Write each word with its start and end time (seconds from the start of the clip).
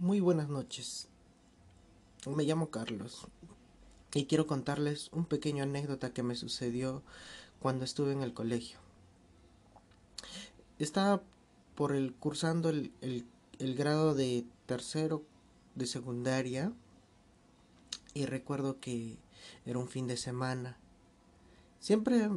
Muy 0.00 0.20
buenas 0.20 0.48
noches. 0.48 1.08
Me 2.24 2.44
llamo 2.44 2.70
Carlos 2.70 3.26
y 4.14 4.26
quiero 4.26 4.46
contarles 4.46 5.10
un 5.12 5.24
pequeño 5.24 5.64
anécdota 5.64 6.12
que 6.12 6.22
me 6.22 6.36
sucedió 6.36 7.02
cuando 7.58 7.84
estuve 7.84 8.12
en 8.12 8.22
el 8.22 8.32
colegio. 8.32 8.78
Estaba 10.78 11.20
por 11.74 11.96
el 11.96 12.14
cursando 12.14 12.68
el, 12.68 12.92
el 13.00 13.74
grado 13.74 14.14
de 14.14 14.44
tercero 14.66 15.24
de 15.74 15.86
secundaria 15.86 16.72
y 18.14 18.26
recuerdo 18.26 18.78
que 18.78 19.16
era 19.66 19.80
un 19.80 19.88
fin 19.88 20.06
de 20.06 20.16
semana. 20.16 20.76
Siempre 21.80 22.30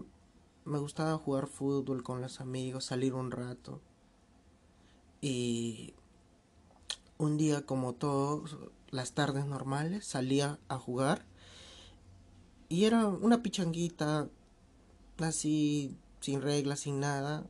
me 0.66 0.80
gustaba 0.80 1.16
jugar 1.20 1.46
fútbol 1.46 2.02
con 2.02 2.22
los 2.22 2.42
amigos, 2.42 2.86
salir 2.86 3.14
un 3.14 3.30
rato. 3.30 3.80
Y 5.22 5.81
un 7.22 7.38
día 7.38 7.68
como 7.68 7.94
todos 7.94 8.58
las 8.90 9.14
tardes 9.14 9.46
normales 9.46 10.08
salía 10.08 10.58
a 10.70 10.80
jugar 10.80 11.24
y 12.68 12.86
era 12.86 13.08
una 13.08 13.44
pichanguita 13.44 14.28
así 15.20 15.96
sin 16.20 16.42
reglas, 16.42 16.80
sin 16.80 17.00
nada, 17.00 17.46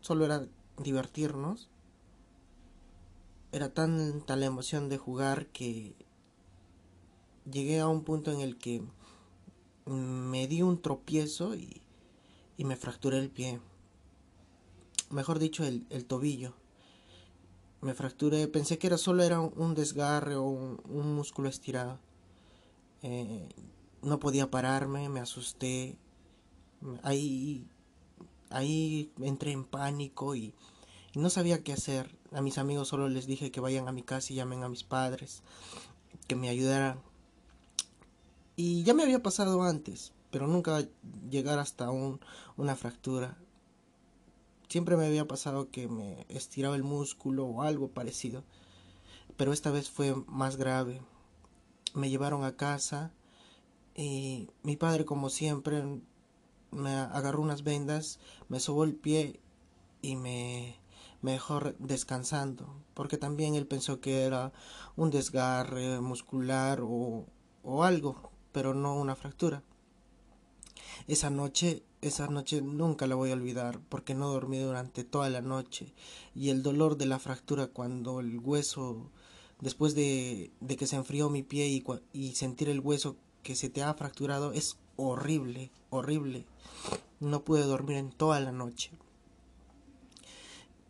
solo 0.00 0.24
era 0.24 0.46
divertirnos. 0.76 1.68
Era 3.50 3.74
tanta 3.74 4.36
la 4.36 4.46
emoción 4.46 4.88
de 4.88 4.98
jugar 4.98 5.46
que 5.46 5.96
llegué 7.50 7.80
a 7.80 7.88
un 7.88 8.04
punto 8.04 8.30
en 8.30 8.40
el 8.40 8.56
que 8.56 8.82
me 9.86 10.46
di 10.46 10.62
un 10.62 10.80
tropiezo 10.80 11.56
y, 11.56 11.82
me 12.58 12.76
fracturé 12.76 13.18
el 13.18 13.30
pie. 13.30 13.60
Mejor 15.10 15.38
dicho, 15.38 15.64
el 15.64 16.04
tobillo 16.06 16.57
me 17.80 17.94
fracturé, 17.94 18.48
pensé 18.48 18.78
que 18.78 18.88
era 18.88 18.98
solo 18.98 19.22
era 19.22 19.40
un 19.40 19.74
desgarre 19.74 20.34
o 20.36 20.42
un, 20.42 21.14
músculo 21.14 21.48
estirado. 21.48 21.98
Eh, 23.02 23.48
no 24.02 24.18
podía 24.18 24.50
pararme, 24.50 25.08
me 25.08 25.20
asusté. 25.20 25.96
Ahí, 27.02 27.66
ahí 28.50 29.12
entré 29.20 29.52
en 29.52 29.64
pánico 29.64 30.34
y, 30.34 30.54
y, 31.14 31.18
no 31.18 31.30
sabía 31.30 31.62
qué 31.62 31.72
hacer. 31.72 32.16
A 32.32 32.42
mis 32.42 32.58
amigos 32.58 32.88
solo 32.88 33.08
les 33.08 33.26
dije 33.26 33.50
que 33.50 33.60
vayan 33.60 33.88
a 33.88 33.92
mi 33.92 34.02
casa 34.02 34.32
y 34.32 34.36
llamen 34.36 34.64
a 34.64 34.68
mis 34.68 34.84
padres, 34.84 35.42
que 36.26 36.36
me 36.36 36.48
ayudaran. 36.48 37.00
Y 38.56 38.82
ya 38.82 38.92
me 38.92 39.04
había 39.04 39.22
pasado 39.22 39.62
antes, 39.62 40.12
pero 40.32 40.48
nunca 40.48 40.84
llegar 41.30 41.60
hasta 41.60 41.90
un, 41.90 42.20
una 42.56 42.74
fractura. 42.74 43.38
Siempre 44.68 44.98
me 44.98 45.06
había 45.06 45.26
pasado 45.26 45.70
que 45.70 45.88
me 45.88 46.26
estiraba 46.28 46.76
el 46.76 46.82
músculo 46.82 47.46
o 47.46 47.62
algo 47.62 47.88
parecido, 47.88 48.44
pero 49.38 49.54
esta 49.54 49.70
vez 49.70 49.88
fue 49.88 50.14
más 50.26 50.56
grave. 50.56 51.00
Me 51.94 52.10
llevaron 52.10 52.44
a 52.44 52.54
casa 52.56 53.12
y 53.94 54.50
mi 54.62 54.76
padre, 54.76 55.06
como 55.06 55.30
siempre, 55.30 55.82
me 56.70 56.90
agarró 56.90 57.40
unas 57.40 57.64
vendas, 57.64 58.20
me 58.50 58.60
sobó 58.60 58.84
el 58.84 58.94
pie 58.94 59.40
y 60.02 60.16
me, 60.16 60.76
me 61.22 61.32
dejó 61.32 61.60
descansando, 61.78 62.68
porque 62.92 63.16
también 63.16 63.54
él 63.54 63.66
pensó 63.66 64.00
que 64.00 64.22
era 64.22 64.52
un 64.96 65.10
desgarre 65.10 65.98
muscular 66.00 66.82
o, 66.82 67.24
o 67.62 67.84
algo, 67.84 68.32
pero 68.52 68.74
no 68.74 68.96
una 68.96 69.16
fractura. 69.16 69.62
Esa 71.06 71.30
noche 71.30 71.82
esa 72.00 72.28
noche 72.28 72.62
nunca 72.62 73.06
la 73.06 73.14
voy 73.14 73.30
a 73.30 73.34
olvidar 73.34 73.80
porque 73.88 74.14
no 74.14 74.28
dormí 74.28 74.58
durante 74.58 75.04
toda 75.04 75.28
la 75.30 75.40
noche 75.40 75.92
y 76.34 76.50
el 76.50 76.62
dolor 76.62 76.96
de 76.96 77.06
la 77.06 77.18
fractura 77.18 77.66
cuando 77.66 78.20
el 78.20 78.38
hueso, 78.38 79.10
después 79.60 79.94
de, 79.94 80.52
que 80.78 80.86
se 80.86 80.96
enfrió 80.96 81.28
mi 81.28 81.42
pie 81.42 81.68
y, 81.68 81.84
y 82.12 82.34
sentir 82.34 82.68
el 82.68 82.80
hueso 82.80 83.16
que 83.42 83.56
se 83.56 83.68
te 83.68 83.82
ha 83.82 83.94
fracturado 83.94 84.52
es 84.52 84.76
horrible, 84.96 85.70
horrible. 85.90 86.44
No 87.20 87.44
pude 87.44 87.62
dormir 87.62 87.96
en 87.96 88.10
toda 88.10 88.38
la 88.40 88.52
noche. 88.52 88.90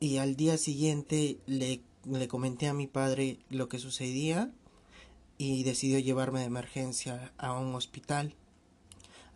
Y 0.01 0.19
al 0.19 0.37
día 0.37 0.59
siguiente 0.59 1.39
le, 1.47 1.81
le 2.05 2.29
comenté 2.29 2.69
a 2.69 2.75
mi 2.75 2.87
padre 2.87 3.39
lo 3.49 3.69
que 3.69 3.79
sucedía 3.79 4.53
y 5.39 5.63
decidió 5.63 5.99
llevarme 5.99 6.41
de 6.41 6.47
emergencia 6.47 7.33
a 7.39 7.53
un 7.53 7.75
hospital 7.75 8.35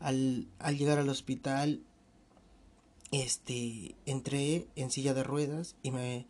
al, 0.02 0.48
al 0.58 0.76
llegar 0.76 0.98
al 0.98 1.08
hospital, 1.08 1.82
este, 3.12 3.94
entré 4.06 4.66
en 4.74 4.90
silla 4.90 5.14
de 5.14 5.22
ruedas 5.22 5.76
y 5.82 5.90
me, 5.90 6.26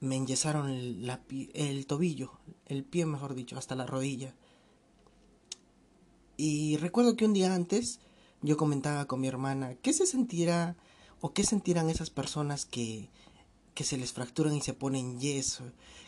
me 0.00 0.16
enyesaron 0.16 0.68
el, 0.68 1.18
el 1.54 1.86
tobillo, 1.86 2.32
el 2.66 2.84
pie 2.84 3.06
mejor 3.06 3.34
dicho, 3.34 3.56
hasta 3.56 3.74
la 3.74 3.86
rodilla. 3.86 4.34
Y 6.36 6.76
recuerdo 6.76 7.16
que 7.16 7.24
un 7.24 7.32
día 7.32 7.54
antes 7.54 8.00
yo 8.42 8.56
comentaba 8.56 9.06
con 9.06 9.20
mi 9.20 9.28
hermana, 9.28 9.74
¿qué 9.76 9.92
se 9.92 10.06
sentirá 10.06 10.76
o 11.20 11.32
qué 11.32 11.44
sentirán 11.44 11.88
esas 11.88 12.10
personas 12.10 12.66
que, 12.66 13.08
que 13.74 13.84
se 13.84 13.96
les 13.96 14.12
fracturan 14.12 14.54
y 14.54 14.60
se 14.60 14.74
ponen 14.74 15.18
yeso? 15.18 15.64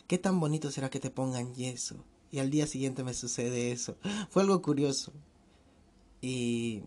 ¿Qué 0.07 0.17
tan 0.19 0.39
bonito 0.39 0.71
será 0.71 0.89
que 0.89 0.99
te 0.99 1.09
pongan 1.09 1.55
yeso? 1.55 2.03
Y 2.31 2.39
al 2.39 2.51
día 2.51 2.67
siguiente 2.67 3.03
me 3.03 3.15
sucede 3.15 3.71
eso. 3.71 3.97
Fue 4.29 4.43
algo 4.43 4.61
curioso. 4.61 5.11
Y 6.21 6.83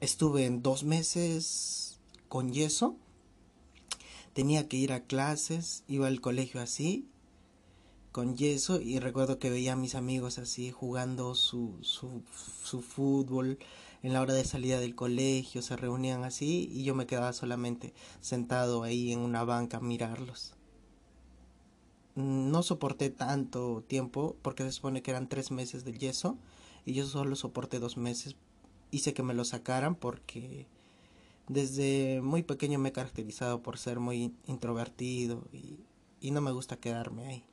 estuve 0.00 0.46
en 0.46 0.62
dos 0.62 0.84
meses 0.84 1.98
con 2.28 2.52
yeso. 2.52 2.96
Tenía 4.32 4.68
que 4.68 4.76
ir 4.76 4.92
a 4.92 5.04
clases, 5.04 5.84
iba 5.88 6.06
al 6.06 6.20
colegio 6.20 6.60
así, 6.60 7.08
con 8.12 8.36
yeso, 8.36 8.80
y 8.80 8.98
recuerdo 8.98 9.38
que 9.38 9.50
veía 9.50 9.74
a 9.74 9.76
mis 9.76 9.94
amigos 9.94 10.38
así 10.38 10.70
jugando 10.70 11.34
su, 11.34 11.78
su, 11.82 12.22
su 12.64 12.82
fútbol 12.82 13.58
en 14.02 14.12
la 14.12 14.20
hora 14.20 14.34
de 14.34 14.44
salida 14.44 14.78
del 14.78 14.94
colegio, 14.94 15.62
se 15.62 15.76
reunían 15.76 16.22
así, 16.24 16.68
y 16.72 16.84
yo 16.84 16.94
me 16.94 17.06
quedaba 17.06 17.32
solamente 17.32 17.92
sentado 18.20 18.82
ahí 18.82 19.12
en 19.12 19.20
una 19.20 19.44
banca 19.44 19.78
a 19.78 19.80
mirarlos. 19.80 20.54
No 22.14 22.62
soporté 22.62 23.10
tanto 23.10 23.84
tiempo 23.86 24.36
porque 24.42 24.62
se 24.62 24.72
supone 24.72 25.02
que 25.02 25.10
eran 25.10 25.28
tres 25.28 25.50
meses 25.50 25.84
de 25.84 25.92
yeso 25.98 26.38
y 26.86 26.94
yo 26.94 27.04
solo 27.04 27.36
soporté 27.36 27.78
dos 27.78 27.98
meses 27.98 28.36
hice 28.90 29.14
que 29.14 29.22
me 29.22 29.34
lo 29.34 29.44
sacaran 29.44 29.94
porque 29.94 30.66
desde 31.48 32.20
muy 32.22 32.42
pequeño 32.42 32.78
me 32.78 32.88
he 32.88 32.92
caracterizado 32.92 33.62
por 33.62 33.78
ser 33.78 34.00
muy 34.00 34.34
introvertido 34.46 35.44
y, 35.52 35.78
no 36.30 36.40
me 36.40 36.50
gusta 36.50 36.76
quedarme 36.76 37.26
ahí. 37.26 37.44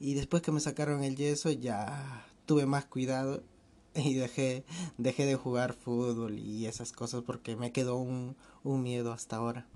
Y 0.00 0.14
después 0.14 0.42
que 0.42 0.50
me 0.50 0.58
sacaron 0.58 1.04
el 1.04 1.14
yeso 1.14 1.50
ya 1.52 2.26
tuve 2.44 2.66
más 2.66 2.86
cuidado 2.86 3.42
y 3.94 4.14
dejé, 4.14 4.64
dejé 4.96 5.24
de 5.24 5.36
jugar 5.36 5.74
fútbol 5.74 6.38
y 6.38 6.66
esas 6.66 6.92
cosas 6.92 7.22
porque 7.22 7.54
me 7.54 7.70
quedó 7.70 7.96
un, 7.96 8.36
un 8.64 8.82
miedo 8.82 9.12
hasta 9.12 9.36
ahora. 9.36 9.66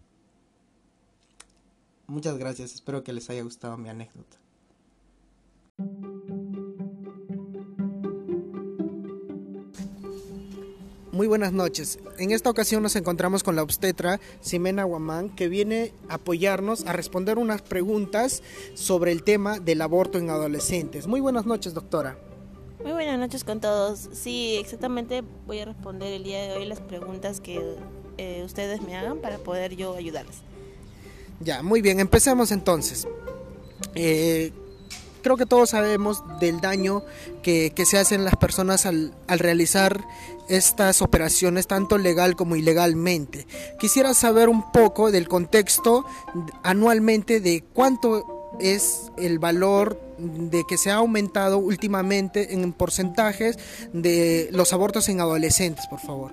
Muchas 2.09 2.37
gracias, 2.39 2.75
espero 2.75 3.05
que 3.05 3.13
les 3.13 3.31
haya 3.31 3.43
gustado 3.43 3.79
mi 3.79 3.89
anécdota. 3.89 4.39
Muy 11.13 11.27
buenas 11.27 11.53
noches. 11.53 11.99
En 12.19 12.31
esta 12.31 12.49
ocasión 12.49 12.83
nos 12.83 12.97
encontramos 12.97 13.43
con 13.43 13.55
la 13.55 13.63
obstetra 13.63 14.19
Ximena 14.41 14.85
Guamán, 14.85 15.29
que 15.29 15.49
viene 15.49 15.93
a 16.09 16.15
apoyarnos 16.15 16.87
a 16.87 16.95
responder 16.95 17.37
unas 17.37 17.61
preguntas 17.61 18.43
sobre 18.73 19.13
el 19.13 19.23
tema 19.23 19.61
del 19.61 19.83
aborto 19.83 20.17
en 20.17 20.31
adolescentes. 20.31 21.07
Muy 21.07 21.21
buenas 21.21 21.45
noches, 21.45 21.75
doctora. 21.75 22.17
Muy 22.83 22.93
buenas 22.93 23.19
noches 23.19 23.45
con 23.45 23.61
todos. 23.61 24.09
Sí, 24.15 24.57
exactamente 24.59 25.23
voy 25.47 25.59
a 25.59 25.67
responder 25.67 26.15
el 26.15 26.25
día 26.25 26.45
de 26.45 26.53
hoy 26.57 26.65
las 26.65 26.81
preguntas 26.81 27.43
que 27.43 27.61
eh, 28.17 28.43
ustedes 28.47 28.81
me 28.81 28.97
hagan 28.97 29.19
para 29.19 29.37
poder 29.37 29.77
yo 29.77 29.95
ayudarles. 29.95 30.37
Ya, 31.41 31.63
muy 31.63 31.83
bien, 31.83 32.01
empecemos 32.01 32.53
entonces. 32.53 33.07
Eh, 33.95 34.51
creo 35.23 35.37
que 35.37 35.47
todos 35.47 35.71
sabemos 35.71 36.23
del 36.41 36.61
daño 36.61 37.03
que, 37.43 37.73
se 37.85 37.99
hacen 37.99 38.25
las 38.25 38.37
personas 38.37 38.87
al, 38.87 39.15
realizar 39.29 40.05
estas 40.49 41.03
operaciones 41.03 41.67
tanto 41.67 41.99
legal 41.99 42.37
como 42.37 42.57
ilegalmente. 42.57 43.47
Quisiera 43.79 44.15
saber 44.15 44.49
un 44.49 44.71
poco 44.73 45.11
del 45.11 45.29
contexto 45.29 46.05
anualmente 46.63 47.41
de 47.41 47.65
cuánto 47.73 48.51
es 48.61 49.11
el 49.17 49.39
valor 49.39 50.01
de 50.19 50.65
que 50.69 50.77
se 50.77 50.91
ha 50.91 50.97
aumentado 50.97 51.59
últimamente 51.59 52.55
en 52.55 52.73
porcentajes 52.73 53.59
de 53.93 54.49
los 54.53 54.73
abortos 54.73 55.09
en 55.09 55.21
adolescentes, 55.21 55.87
por 55.87 56.01
favor. 56.01 56.33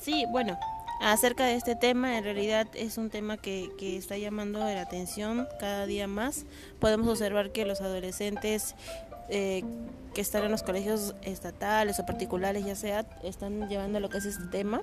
Sí, 0.00 0.24
bueno, 0.30 0.56
acerca 1.00 1.46
de 1.46 1.56
este 1.56 1.74
tema. 1.74 2.16
En 2.16 2.24
realidad 2.24 2.68
es 2.74 2.98
un 2.98 3.10
tema 3.10 3.36
que, 3.36 3.70
está 3.80 4.16
llamando 4.18 4.60
la 4.60 4.80
atención 4.80 5.48
cada 5.58 5.86
día 5.86 6.06
más. 6.06 6.44
Podemos 6.80 7.08
observar 7.08 7.52
que 7.52 7.64
los 7.64 7.80
adolescentes 7.80 8.74
eh, 9.32 9.62
que 10.14 10.20
están 10.20 10.42
en 10.42 10.50
los 10.50 10.64
colegios 10.64 11.14
estatales 11.22 12.00
o 12.00 12.06
particulares, 12.06 12.64
ya 12.64 12.74
sea, 12.74 13.06
están 13.22 13.68
llevando 13.68 14.00
lo 14.00 14.08
que 14.10 14.18
es 14.18 14.24
este 14.24 14.46
tema. 14.46 14.82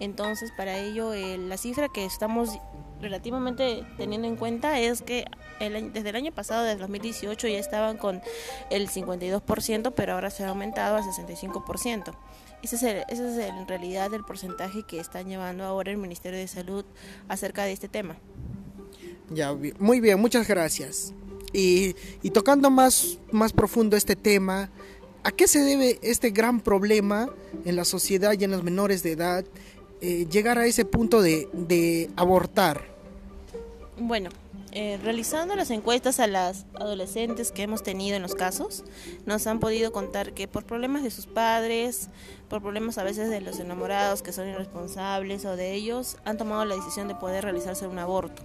Entonces, 0.00 0.50
para 0.56 0.78
ello, 0.78 1.12
eh, 1.12 1.36
la 1.36 1.58
cifra 1.58 1.88
que 1.90 2.06
estamos 2.06 2.58
relativamente 3.02 3.84
teniendo 3.98 4.28
en 4.28 4.36
cuenta 4.36 4.80
es 4.80 5.02
que 5.02 5.26
desde 5.60 6.08
el 6.08 6.16
año 6.16 6.32
pasado, 6.32 6.64
desde 6.64 6.80
2018, 6.80 7.48
ya 7.48 7.58
estaban 7.58 7.98
con 7.98 8.22
el 8.70 8.88
52%, 8.88 9.92
pero 9.94 10.14
ahora 10.14 10.30
se 10.30 10.44
ha 10.44 10.48
aumentado 10.48 10.96
al 10.96 11.02
65%. 11.02 12.14
Ese 12.62 12.76
es, 12.76 12.82
ese 12.82 13.28
es 13.28 13.48
en 13.50 13.68
realidad 13.68 14.14
el 14.14 14.24
porcentaje 14.24 14.84
que 14.84 15.00
está 15.00 15.20
llevando 15.20 15.64
ahora 15.64 15.90
el 15.90 15.98
Ministerio 15.98 16.38
de 16.38 16.48
Salud 16.48 16.84
acerca 17.28 17.64
de 17.64 17.72
este 17.72 17.88
tema. 17.88 18.16
Ya, 19.28 19.54
muy 19.78 20.00
bien, 20.00 20.18
muchas 20.18 20.48
gracias. 20.48 21.12
Y, 21.52 21.94
tocando 22.32 22.70
más, 22.70 23.18
más 23.30 23.52
profundo 23.52 23.96
este 23.96 24.16
tema, 24.16 24.70
¿a 25.22 25.30
qué 25.30 25.46
se 25.46 25.60
debe 25.60 25.98
este 26.02 26.30
gran 26.30 26.60
problema 26.60 27.28
en 27.64 27.76
la 27.76 27.84
sociedad 27.84 28.34
y 28.38 28.44
en 28.44 28.50
los 28.50 28.62
menores 28.62 29.02
de 29.02 29.12
edad 29.12 29.44
eh, 30.00 30.26
llegar 30.30 30.58
a 30.58 30.66
ese 30.66 30.84
punto 30.84 31.20
de, 31.22 31.48
de 31.52 32.10
abortar? 32.16 32.91
Bueno, 34.04 34.30
eh, 34.72 34.98
realizando 35.00 35.54
las 35.54 35.70
encuestas 35.70 36.18
a 36.18 36.26
las 36.26 36.66
adolescentes 36.74 37.52
que 37.52 37.62
hemos 37.62 37.84
tenido 37.84 38.16
en 38.16 38.22
los 38.22 38.34
casos, 38.34 38.82
nos 39.26 39.46
han 39.46 39.60
podido 39.60 39.92
contar 39.92 40.32
que 40.32 40.48
por 40.48 40.64
problemas 40.64 41.04
de 41.04 41.12
sus 41.12 41.26
padres, 41.26 42.08
por 42.48 42.60
problemas 42.60 42.98
a 42.98 43.04
veces 43.04 43.30
de 43.30 43.40
los 43.40 43.60
enamorados 43.60 44.20
que 44.20 44.32
son 44.32 44.48
irresponsables 44.48 45.44
o 45.44 45.54
de 45.54 45.74
ellos, 45.74 46.16
han 46.24 46.36
tomado 46.36 46.64
la 46.64 46.74
decisión 46.74 47.06
de 47.06 47.14
poder 47.14 47.44
realizarse 47.44 47.86
un 47.86 48.00
aborto. 48.00 48.42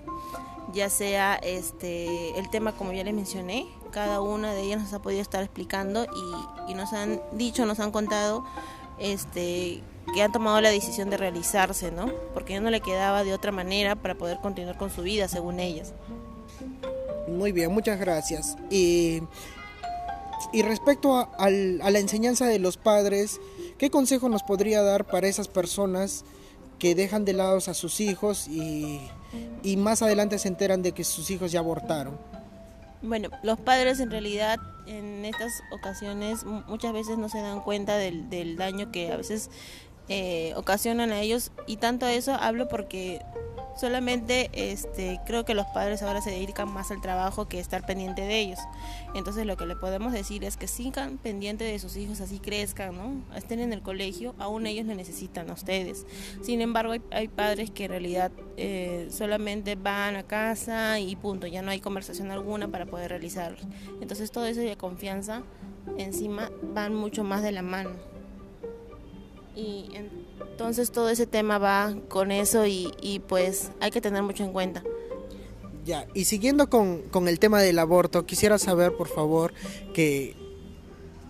Ya 0.73 0.91
sea 0.91 1.33
este 1.33 2.37
el 2.37 2.51
tema 2.51 2.73
como 2.73 2.93
ya 2.93 3.03
les 3.03 3.15
mencioné, 3.15 3.65
cada 3.89 4.21
una 4.21 4.53
de 4.53 4.61
ellas 4.61 4.79
nos 4.79 4.93
ha 4.93 5.01
podido 5.01 5.23
estar 5.23 5.41
explicando 5.41 6.05
y, 6.05 6.71
y 6.71 6.75
nos 6.75 6.93
han 6.93 7.19
dicho, 7.31 7.65
nos 7.65 7.79
han 7.79 7.89
contado 7.89 8.45
este 8.99 9.81
que 10.13 10.21
han 10.21 10.31
tomado 10.31 10.61
la 10.61 10.69
decisión 10.69 11.09
de 11.09 11.17
realizarse, 11.17 11.91
¿no? 11.91 12.11
Porque 12.33 12.53
ya 12.53 12.61
no 12.61 12.69
le 12.69 12.81
quedaba 12.81 13.23
de 13.23 13.33
otra 13.33 13.51
manera 13.51 13.95
para 13.95 14.15
poder 14.15 14.39
continuar 14.39 14.77
con 14.77 14.89
su 14.89 15.01
vida, 15.01 15.27
según 15.27 15.59
ellas. 15.59 15.93
Muy 17.27 17.51
bien, 17.51 17.71
muchas 17.71 17.99
gracias. 17.99 18.55
Y, 18.69 19.21
y 20.53 20.61
respecto 20.61 21.29
a, 21.37 21.49
la 21.49 21.99
enseñanza 21.99 22.47
de 22.47 22.59
los 22.59 22.77
padres, 22.77 23.41
¿qué 23.77 23.89
consejo 23.89 24.29
nos 24.29 24.43
podría 24.43 24.81
dar 24.81 25.05
para 25.05 25.27
esas 25.27 25.49
personas 25.49 26.23
que 26.79 26.95
dejan 26.95 27.25
de 27.25 27.33
lado 27.33 27.57
a 27.57 27.73
sus 27.73 27.99
hijos 27.99 28.47
y, 28.47 29.01
y 29.61 29.75
más 29.75 30.01
adelante 30.01 30.39
se 30.39 30.47
enteran 30.47 30.83
de 30.83 30.93
que 30.93 31.03
sus 31.03 31.29
hijos 31.31 31.51
ya 31.51 31.59
abortaron? 31.59 32.17
Bueno, 33.01 33.29
los 33.43 33.59
padres 33.59 33.99
en 33.99 34.09
realidad 34.09 34.59
en 34.87 35.25
estas 35.25 35.61
ocasiones 35.71 36.43
muchas 36.45 36.93
veces 36.93 37.17
no 37.17 37.29
se 37.29 37.39
dan 37.41 37.61
cuenta 37.61 37.97
del, 37.97 38.29
del 38.29 38.57
daño 38.57 38.91
que 38.91 39.11
a 39.11 39.17
veces 39.17 39.49
eh, 40.09 40.53
ocasionan 40.55 41.11
a 41.11 41.19
ellos. 41.19 41.51
Y 41.65 41.77
tanto 41.77 42.07
eso 42.07 42.33
hablo 42.33 42.67
porque 42.67 43.21
solamente 43.79 44.49
este 44.53 45.19
creo 45.25 45.45
que 45.45 45.53
los 45.53 45.65
padres 45.67 46.01
ahora 46.01 46.21
se 46.21 46.31
dedican 46.31 46.71
más 46.71 46.91
al 46.91 47.01
trabajo 47.01 47.47
que 47.47 47.59
estar 47.59 47.85
pendiente 47.85 48.23
de 48.23 48.39
ellos. 48.39 48.59
Entonces 49.15 49.45
lo 49.45 49.57
que 49.57 49.65
le 49.65 49.75
podemos 49.75 50.13
decir 50.13 50.43
es 50.43 50.57
que 50.57 50.67
sigan 50.67 51.17
pendiente 51.17 51.63
de 51.63 51.79
sus 51.79 51.95
hijos 51.97 52.21
así 52.21 52.39
crezcan 52.39 52.95
no 52.97 53.35
estén 53.35 53.59
en 53.59 53.73
el 53.73 53.81
colegio 53.81 54.35
aún 54.39 54.65
ellos 54.67 54.85
le 54.85 54.95
necesitan 54.95 55.49
a 55.49 55.53
ustedes. 55.53 56.05
Sin 56.41 56.61
embargo 56.61 56.93
hay, 57.11 57.27
padres 57.27 57.71
que 57.71 57.85
en 57.85 57.91
realidad 57.91 58.31
eh, 58.55 59.07
solamente 59.11 59.75
van 59.75 60.15
a 60.15 60.23
casa 60.23 60.99
y 60.99 61.15
punto 61.15 61.45
ya 61.47 61.61
no 61.61 61.71
hay 61.71 61.79
conversación 61.79 62.31
alguna 62.31 62.67
para 62.69 62.85
poder 62.85 63.09
realizarlo 63.09 63.57
entonces 64.01 64.31
todo 64.31 64.45
eso 64.45 64.61
de 64.61 64.77
confianza 64.77 65.43
encima 65.97 66.51
van 66.73 66.93
mucho 66.93 67.23
más 67.23 67.43
de 67.43 67.51
la 67.51 67.61
mano. 67.61 67.91
Y 69.55 69.89
entonces 70.57 70.91
todo 70.91 71.09
ese 71.09 71.27
tema 71.27 71.59
va 71.59 71.93
con 72.09 72.31
eso 72.31 72.65
y, 72.65 72.91
y 72.99 73.19
pues 73.19 73.69
hay 73.79 73.91
que 73.91 74.01
tener 74.01 74.23
mucho 74.23 74.43
en 74.43 74.51
cuenta. 74.51 74.81
Ya, 75.85 76.07
y 76.15 76.25
siguiendo 76.25 76.67
con, 76.67 77.03
con, 77.11 77.27
el 77.27 77.37
tema 77.37 77.61
del 77.61 77.77
aborto, 77.77 78.25
quisiera 78.25 78.57
saber, 78.57 78.97
por 78.97 79.07
favor, 79.07 79.53
que 79.93 80.35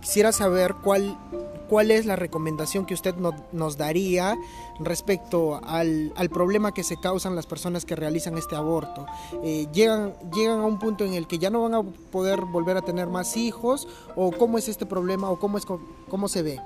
quisiera 0.00 0.32
saber 0.32 0.76
cuál, 0.82 1.18
cuál 1.68 1.90
es 1.90 2.06
la 2.06 2.16
recomendación 2.16 2.86
que 2.86 2.94
usted 2.94 3.16
no, 3.16 3.34
nos 3.52 3.76
daría 3.76 4.34
respecto 4.80 5.60
al, 5.62 6.10
al, 6.16 6.30
problema 6.30 6.72
que 6.72 6.82
se 6.82 6.98
causan 6.98 7.36
las 7.36 7.44
personas 7.44 7.84
que 7.84 7.96
realizan 7.96 8.38
este 8.38 8.56
aborto. 8.56 9.04
Eh, 9.44 9.66
llegan, 9.74 10.14
llegan 10.34 10.60
a 10.60 10.64
un 10.64 10.78
punto 10.78 11.04
en 11.04 11.12
el 11.12 11.26
que 11.26 11.38
ya 11.38 11.50
no 11.50 11.64
van 11.64 11.74
a 11.74 11.82
poder 11.82 12.46
volver 12.46 12.78
a 12.78 12.80
tener 12.80 13.08
más 13.08 13.36
hijos, 13.36 13.86
o 14.16 14.32
cómo 14.32 14.56
es 14.56 14.68
este 14.68 14.86
problema, 14.86 15.28
o 15.28 15.38
cómo, 15.38 15.58
es, 15.58 15.66
cómo 16.08 16.28
se 16.28 16.40
ve. 16.40 16.58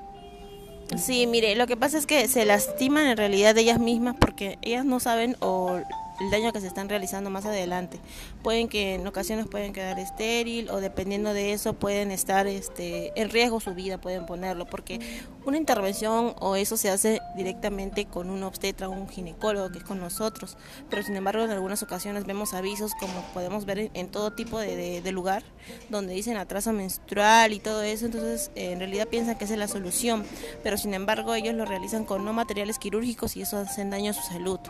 Sí, 0.97 1.27
mire, 1.27 1.55
lo 1.57 1.67
que 1.67 1.77
pasa 1.77 1.99
es 1.99 2.07
que 2.07 2.29
se 2.29 2.45
lastiman 2.45 3.07
en 3.07 3.17
realidad 3.17 3.57
ellas 3.59 3.79
mismas 3.79 4.17
porque 4.19 4.59
ellas 4.63 4.85
no 4.85 5.01
saben 5.01 5.37
o 5.41 5.81
el 6.23 6.31
daño 6.31 6.53
que 6.53 6.61
se 6.61 6.67
están 6.67 6.89
realizando 6.89 7.31
más 7.31 7.45
adelante. 7.45 7.99
Pueden 8.43 8.69
que 8.69 8.95
en 8.95 9.07
ocasiones 9.07 9.47
pueden 9.47 9.73
quedar 9.73 9.99
estéril 9.99 10.71
o 10.71 10.81
dependiendo 10.81 11.35
de 11.35 11.53
eso 11.53 11.75
pueden 11.75 12.11
estar 12.11 12.47
este, 12.47 13.13
en 13.21 13.31
riesgo 13.31 13.61
su 13.61 13.75
vida, 13.75 13.99
pueden 13.99 14.27
ponerlo, 14.27 14.67
porque 14.67 15.01
una 15.45 15.57
intervención 15.57 16.35
o 16.41 16.57
eso 16.57 16.77
se 16.77 16.91
hace 16.91 17.21
directamente 17.37 18.07
con 18.07 18.31
un 18.31 18.43
obstetra 18.43 18.89
o 18.89 18.93
un 18.93 19.09
ginecólogo 19.09 19.71
que 19.71 19.79
es 19.79 19.85
con 19.85 20.01
nosotros, 20.01 20.57
pero 20.89 21.03
sin 21.03 21.17
embargo 21.17 21.45
en 21.45 21.51
algunas 21.51 21.83
ocasiones 21.83 22.25
vemos 22.25 22.55
avisos 22.55 22.93
como 22.95 23.23
podemos 23.35 23.65
ver 23.65 23.91
en, 23.95 24.09
todo 24.09 24.33
tipo 24.33 24.59
de, 24.59 25.03
lugar 25.13 25.43
donde 25.91 26.15
dicen 26.15 26.37
atraso 26.37 26.73
menstrual 26.73 27.53
y 27.53 27.61
todo 27.61 27.83
eso, 27.83 28.07
entonces 28.07 28.51
en 28.55 28.79
realidad 28.79 29.09
piensan 29.09 29.37
que 29.37 29.45
esa 29.45 29.55
es 29.55 29.59
la 29.59 29.69
solución, 29.69 30.25
pero 30.63 30.79
sin 30.79 30.95
embargo 30.95 31.35
ellos 31.35 31.55
lo 31.55 31.65
realizan 31.65 32.05
con 32.05 32.25
no 32.25 32.33
materiales 32.33 32.79
quirúrgicos 32.79 33.37
y 33.37 33.43
eso 33.43 33.59
hace 33.59 33.85
daño 33.85 34.13
a 34.13 34.15
su 34.15 34.23
salud. 34.23 34.61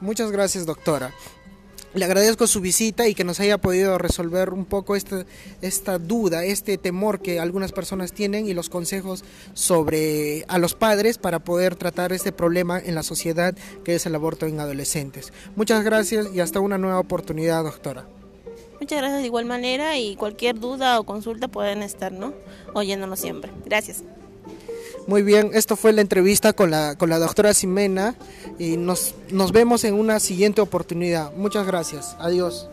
Muchas 0.00 0.30
gracias, 0.30 0.66
doctora. 0.66 1.12
Le 1.96 2.04
agradezco 2.04 2.46
su 2.46 2.60
visita 2.60 3.08
y 3.08 3.14
que 3.14 3.24
nos 3.24 3.40
haya 3.40 3.56
podido 3.56 3.96
resolver 3.96 4.50
un 4.50 4.66
poco 4.66 4.96
esta, 4.96 5.24
esta 5.62 5.98
duda, 5.98 6.44
este 6.44 6.76
temor 6.76 7.20
que 7.20 7.40
algunas 7.40 7.72
personas 7.72 8.12
tienen 8.12 8.46
y 8.46 8.52
los 8.52 8.68
consejos 8.68 9.24
sobre 9.54 10.44
a 10.48 10.58
los 10.58 10.74
padres 10.74 11.16
para 11.16 11.38
poder 11.38 11.74
tratar 11.74 12.12
este 12.12 12.32
problema 12.32 12.78
en 12.78 12.94
la 12.94 13.02
sociedad 13.02 13.56
que 13.82 13.94
es 13.94 14.04
el 14.04 14.14
aborto 14.14 14.44
en 14.44 14.60
adolescentes. 14.60 15.32
Muchas 15.54 15.84
gracias 15.84 16.28
y 16.34 16.40
hasta 16.40 16.60
una 16.60 16.76
nueva 16.76 16.98
oportunidad, 16.98 17.64
doctora. 17.64 18.06
Muchas 18.78 18.98
gracias 18.98 19.20
de 19.20 19.26
igual 19.26 19.46
manera 19.46 19.96
y 19.96 20.16
cualquier 20.16 20.60
duda 20.60 21.00
o 21.00 21.04
consulta 21.04 21.48
pueden 21.48 21.82
estar, 21.82 22.12
¿no? 22.12 22.34
Oyéndonos 22.74 23.20
siempre. 23.20 23.50
Gracias. 23.64 24.04
Muy 25.06 25.22
bien, 25.22 25.50
esto 25.54 25.76
fue 25.76 25.92
la 25.92 26.00
entrevista 26.00 26.52
con 26.52 26.70
la, 26.70 26.96
con 26.96 27.08
la 27.10 27.18
doctora 27.18 27.54
Ximena 27.54 28.16
y 28.58 28.76
nos, 28.76 29.14
nos 29.30 29.52
vemos 29.52 29.84
en 29.84 29.94
una 29.94 30.18
siguiente 30.18 30.60
oportunidad. 30.60 31.32
Muchas 31.34 31.66
gracias. 31.66 32.16
Adiós. 32.18 32.68